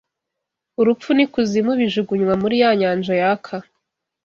Urupfu 0.79 1.09
n’ikuzimu 1.13 1.71
bijugunywa 1.79 2.33
muri 2.41 2.55
ya 2.61 2.71
nyanja 2.79 3.13
yaka 3.21 3.55